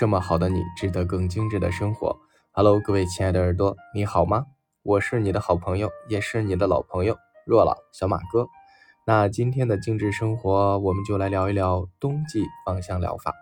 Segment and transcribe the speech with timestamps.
[0.00, 2.18] 这么好的你，值得更精致的生活。
[2.52, 4.46] Hello，各位亲爱的耳朵，你好吗？
[4.82, 8.46] 我是你的好朋友，也是你的老朋友若老小马哥。
[9.06, 13.34] 那今天的精致生活，我们就来聊一聊冬季芳香疗法。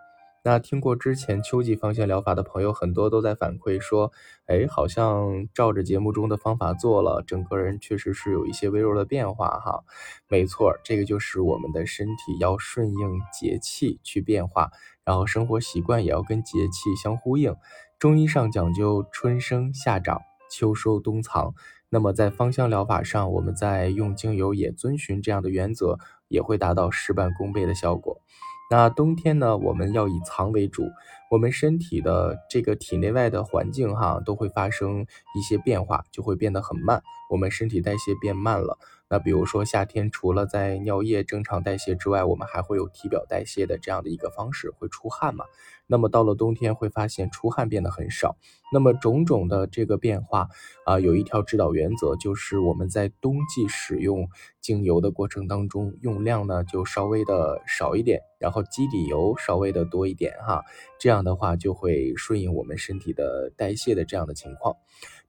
[0.43, 4.11] 那听过之前秋季芳香疗法的朋友，很多都在反馈说，
[4.45, 9.83] 哎，好像照着节目中的方法做了，整个人确实是有一些微弱的变化哈。
[10.29, 14.71] 没错，这个就是我们的身体要顺应节气去变化，
[15.03, 17.55] 然后生活习惯也要跟节气相呼应。
[17.99, 21.53] 中医上讲究春生夏长，秋收冬藏。
[21.89, 25.97] 那么在芳香疗法上，我们在用精油也遵循这样的原则，
[26.27, 28.21] 也会达到事半功倍的效果。
[28.69, 30.83] 那冬天呢，我们要以藏为主，
[31.31, 37.01] 我们身体的这个体内外的环境哈，都会发生一些变化，就会变得很慢，
[37.31, 38.77] 我们身体代谢变慢了。
[39.09, 45.45] 那比如说夏天，除了在尿液正常代谢之外，我们还会有体表代谢的这样的一个方式，会出汗嘛。
[45.87, 48.37] 那么到了冬天，会发现出汗变得很少。
[48.71, 50.49] 那么种种的这个变化
[50.85, 54.29] 啊，有一条指导原则，就是我们在冬季使用
[54.61, 60.63] 精油的过程当中，用量呢就稍微的少一点，然后基底油稍微的多一点哈。
[60.99, 64.75] 这样的话就会顺应我们身体的代谢的这样的情况。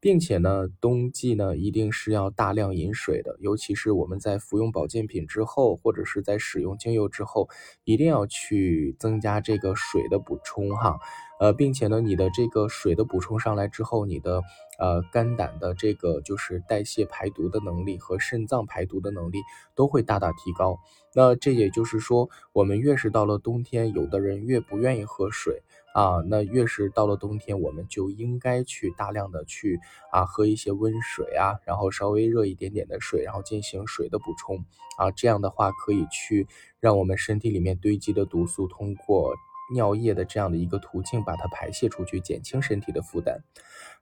[0.00, 7.48] 并且呢，冬季呢一定是要大量饮水的，尤其是我们在服用保健品之后，或者是在使用精油之后，
[7.84, 10.98] 一定要去增加这个水的补充哈。
[11.38, 14.42] 呃，并且呢，你的这个水的补充上来之后，你的
[14.78, 19.38] 呃肝胆的这个就是代谢排毒的能力和肾脏排毒的能力
[19.74, 20.78] 都会大大提高。
[21.14, 25.62] 那这也就是说，我们越是到了冬天，有的人越不愿意喝水
[25.94, 34.64] 啊，那越是到了冬天，我们就应该去大量的去啊喝一些温水啊，然后稍微热一点点的水，然后进行水的补充
[34.98, 36.46] 啊，这样的话可以去
[36.78, 39.34] 让我们身体里面堆积的毒素通过。
[39.72, 43.44] 尿液的这样的一个途径，把它排泄出去，减轻身体的负担。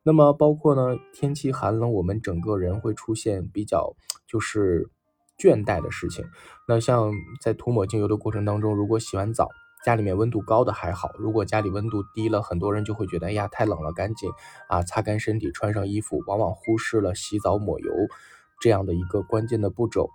[0.03, 3.94] 那么包括呢，天气寒冷，我们整个人会出现比较
[4.27, 4.88] 就是
[5.37, 6.25] 倦怠的事情。
[6.66, 7.12] 那像
[7.43, 9.50] 在涂抹精油的过程当中，如果洗完澡，
[9.84, 14.31] 家里面温度高的还好；如果家里温度低了，很多人就会觉得，哎呀，太冷了，赶紧
[14.69, 17.93] 啊擦干身体，穿上衣服，往往忽视了洗澡抹油
[18.61, 20.11] 这样的一个关键的步骤。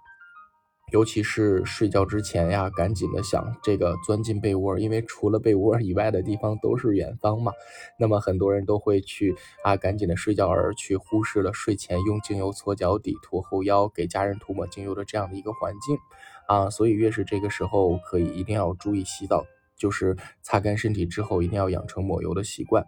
[0.91, 7.51] 尤其是睡觉之前呀，赶紧的想这个钻进被窝，因为除了被窝以外的地方都是远方嘛。
[7.97, 15.97] 那么很多人都会去啊，赶紧的睡觉而去忽视了睡前用精油搓脚底、涂后腰、给家人涂抹精油的这样的一个环境
[16.47, 16.69] 啊。
[16.69, 19.45] 所以越是这个时候，可以一定要注意洗澡，
[19.77, 22.85] 就是擦干身体之后，一定要养成抹油的习惯。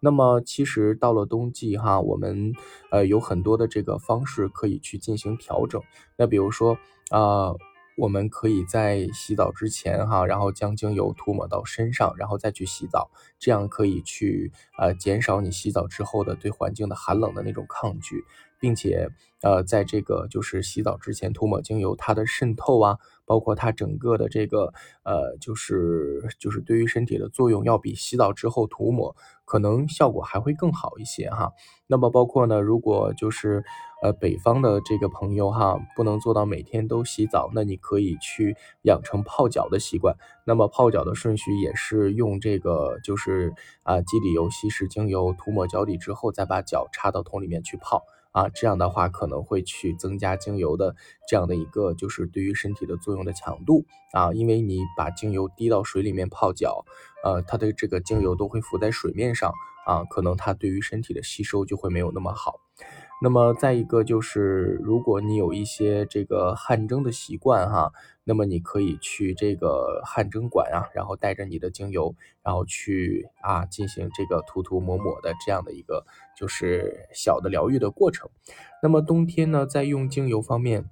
[0.00, 2.52] 那么其实到了冬季哈，我们
[2.90, 5.80] 呃有很多的这个方式可以去进行调整。
[6.18, 6.76] 那比如说
[7.10, 7.54] 啊，
[7.96, 18.24] 我们可以在洗澡之前哈，然后将精油涂抹到身上，然后再去洗澡，这样可以去呃减少你洗澡之后的对环境的寒冷的那种抗拒。
[18.64, 19.10] 并且，
[19.42, 29.14] 呃，在这个就是洗澡之前涂抹精油，它的渗透啊，包括它整个的这个，呃，就是就是对于身体的作用，要比洗澡之后涂抹
[29.44, 31.52] 可能效果还会更好一些哈。
[31.86, 33.62] 那么包括呢，如果就是
[34.02, 40.16] 呃北方的这个朋友哈，不能做到每天都洗澡，那你可以去养成泡脚的习惯。
[40.46, 43.52] 那么泡脚的顺序也是用这个就是
[43.82, 48.04] 啊基底油、稀释精油涂抹脚底之后，再把脚插到桶里面去泡。
[48.34, 50.96] 啊，这样的话可能会去增加精油的
[51.28, 56.84] 这样的一个，就是对于身体的作用的强度啊，因为你把精油滴到水里面泡脚，
[57.22, 59.52] 呃，它的这个精油都会浮在水面上
[59.86, 62.63] 啊，可能它对于身体的吸收就会没有那么好。
[63.22, 67.90] 那么再一个就是，如果你有一些这个汗蒸的习惯哈，
[68.24, 76.04] 那么你可以去这个汗蒸馆啊，然后带着你的精油，然后去啊进行这个涂涂抹抹的这样的一个
[76.36, 78.28] 就是小的疗愈的过程。
[78.82, 80.84] 那么冬天呢，在用精油方面，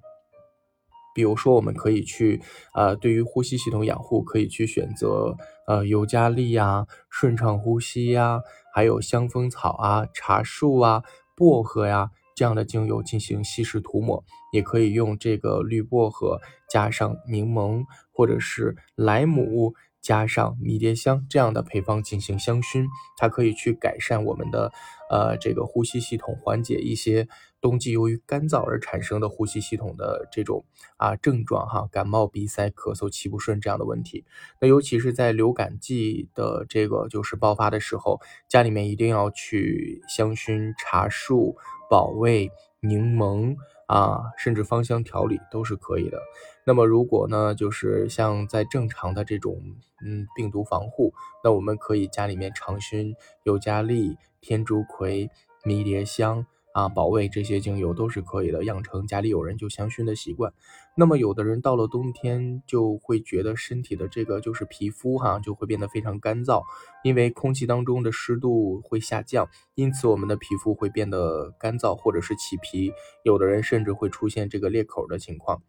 [1.14, 2.40] 比如说我们可以去
[2.72, 5.36] 啊，对于呼吸系统养护，可以去选择
[5.66, 8.40] 呃尤加利呀、顺畅呼吸呀，
[8.72, 11.02] 还有香风草啊、茶树啊。
[11.36, 24.72] 薄荷呀，这样的精油进行稀释涂抹，也可以用这个绿薄荷加上柠檬，或者是莱姆加上迷迭香这样的配方进行香薰，它可以去改善我们的
[25.08, 27.28] 呃这个呼吸系统，缓解一些。
[27.62, 30.64] 冬季由于干燥而产生的呼吸系统的这种
[30.96, 34.24] 啊症状哈，感冒、鼻塞、咳嗽、气不顺这样的问题，
[34.60, 41.56] 那尤其是在流感季的这个就是爆发的时候，家里面一定要去香薰茶树、
[41.88, 42.50] 保卫、
[42.80, 43.54] 柠檬
[43.86, 46.18] 啊，甚至芳香调理都是可以的。
[46.64, 49.60] 那么如果呢，就是像在正常的这种
[50.04, 51.12] 嗯病毒防护，
[51.42, 55.30] 那我们可以家里面常熏尤加利、天竺葵、
[55.64, 56.46] 迷迭香。
[56.72, 60.52] 啊，保卫这些精油都是可以的，养成家里有人就香薰的习惯。
[60.94, 66.62] 那么有的人到了冬天就会觉得身体的这个就是皮肤哈就会变得非常干燥，
[67.02, 72.92] 因为空气当中的湿度会下降，因此我们的皮肤会变得干燥或者是起皮，
[73.22, 75.62] 有的人甚至会出现这个裂口的情况。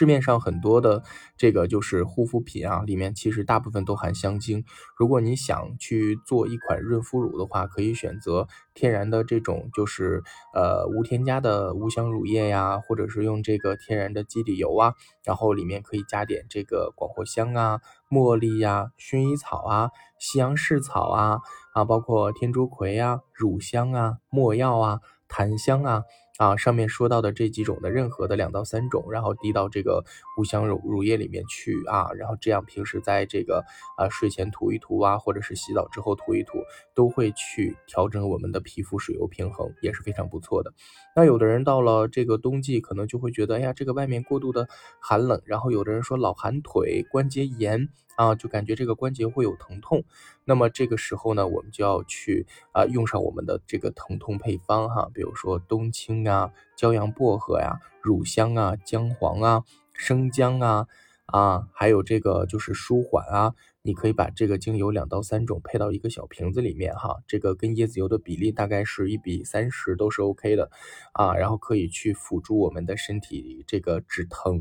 [0.00, 1.02] 市面上很多的
[1.36, 4.64] 这个就是护肤品啊，里面其实大部分都含香精。
[4.96, 10.22] 如果你想去做一款润肤乳的话，可以选择天然的这种，就是
[10.54, 21.40] 呃无添加的无香乳液呀，或者是用这个天然的基底油啊，然后里面可以加点这个广藿香啊、茉莉呀、薰衣草啊、西洋蓍草啊
[21.74, 26.04] 啊，包括天竺葵啊、乳香啊、没药啊、檀香啊。
[26.40, 30.02] 啊，上面说到的这几种的任何的两到三种，然后滴到这个
[30.38, 33.62] 无香乳乳液里面去啊，然后这样平时在这个
[33.98, 36.52] 啊睡前涂一涂啊，或者是洗澡之后涂一涂，
[36.94, 40.72] 都会去调整我们的皮肤水油平衡，也是非常不错的。
[41.14, 44.66] 那有的人到了这个冬季，可能就会觉得，哎呀，这个外面过度的
[44.98, 47.90] 寒冷，然后有的人说老寒腿、关节炎。
[48.20, 50.04] 啊，就感觉这个关节会有疼痛，
[50.44, 59.64] 那么这个时候呢，我们就要去啊用上我们的这个疼痛配方哈，比如说冬青啊、骄阳薄荷呀、乳香啊、姜黄啊、
[59.94, 60.86] 生姜啊
[61.24, 63.54] 啊，还有这个就是舒缓啊。
[63.82, 70.70] 你可以把这个精油两到三种配到一个小瓶子里面哈，这个跟椰子油的比例大概是一比三十都是 OK 的
[71.14, 74.60] 啊，然后可以去辅助我们的身体这个止疼。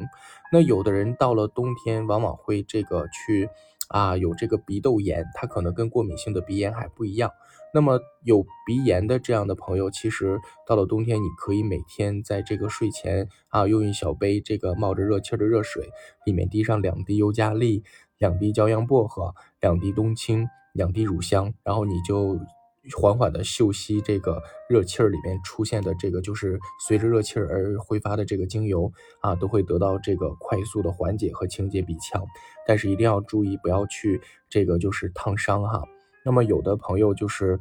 [0.54, 3.50] 那有的人到了冬天，往往会这个去
[3.89, 7.31] 啊有这个鼻窦炎，它可能跟过敏性的鼻炎还不一样。
[7.71, 15.89] 那么有鼻炎的这样的朋友，其实到了冬天，你可以每天在这个睡前啊用一小杯这个冒着热气的热水，
[16.25, 17.83] 里面滴上两滴尤加利。
[18.19, 22.39] 两滴骄阳薄荷，两滴冬青，两滴乳香，然后你就
[22.95, 32.24] 缓缓的嗅吸这个热气儿里面出现的这个，就是随着热气儿而挥发的这个精油啊，都会得到这个快速的缓解和清洁鼻腔。
[32.68, 35.83] 但是一定要注意，不要去这个就是烫伤哈。
[36.24, 37.60] 那么有的朋友就是。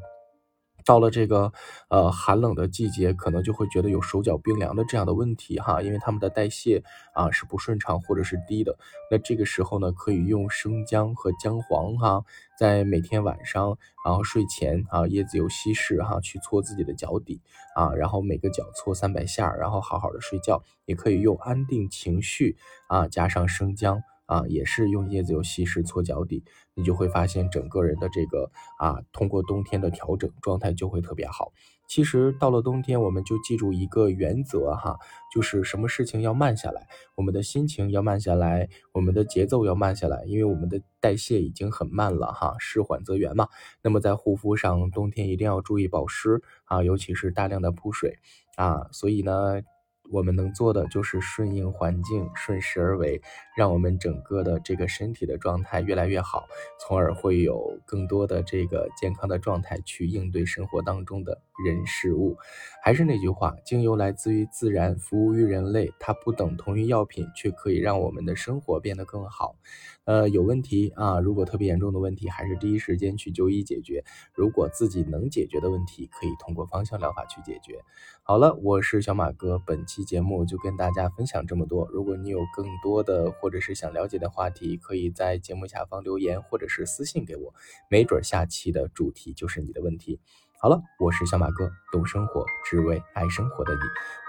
[0.89, 1.53] 到了这个
[1.91, 6.83] 呃寒冷的季节，可能就会觉得有手脚冰凉的这样的问题哈，因为他们的代谢
[7.13, 8.75] 啊是不顺畅或者是低的。
[9.11, 12.25] 那这个时候呢，可以用生姜和姜黄哈，
[12.59, 17.43] 在每天晚上然后睡前啊椰子油稀释哈，去搓自己的脚底
[17.75, 20.63] 啊，然后每个脚搓三百下，然后好好的睡觉。
[20.87, 22.57] 也可以用安定情绪
[22.89, 24.03] 啊，加上生姜。
[24.29, 26.45] 啊，也是用椰子油稀释搓脚底，
[26.75, 31.51] 你就会发现整个人的这个啊，通过冬天的调整，状态就会特别好。
[31.89, 34.99] 其实到了冬天，我们就记住一个原则哈，
[35.35, 43.49] 就是什么事情要慢下来，我们的心情要慢下来，我们的节奏要慢下来，因为我们的代谢已经很慢了哈，事缓则圆嘛。
[43.83, 48.19] 那么在护肤上，冬天一定要注意保湿啊，尤其是大量的补水
[48.57, 49.63] 啊，所以呢。
[50.11, 53.21] 我们能做的就是顺应环境，顺势而为，
[53.57, 56.47] 让我们整个的这个身体的状态越来越好，
[56.81, 62.39] 从而会有更多的这个健康的状态去应对生活当中的人事物。
[62.83, 69.57] 还是那句话，精油来自于自然，服务于人类，它不等同于药品，却可以让我们的生活变得更好。
[70.05, 74.03] 呃，有问题啊，如果特别严重的问题，还是第一时间去就医解决。
[74.33, 77.85] 如果自己能解决的问题，可以通过芳香疗法去解决。
[78.23, 79.98] 好了，我是小马哥，本期。
[79.99, 81.89] 期节目就跟大家分享这么多。
[81.93, 87.53] 如果你有更多的或者是想了解的话题，可以在节目下方留言或者是私信给我，
[87.91, 90.21] 没准下期的主题就是你的问题。
[90.61, 93.81] 好了，我是小马哥，懂生活，只为爱生活的你。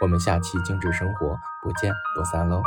[0.01, 2.63] 我们下期精致生活不见不散喽。